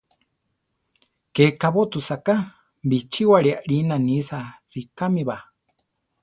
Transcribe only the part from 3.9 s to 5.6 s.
nisa rikámiba.